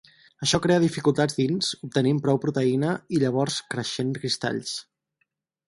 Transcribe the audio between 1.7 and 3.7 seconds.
obtenint prou proteïna i llavors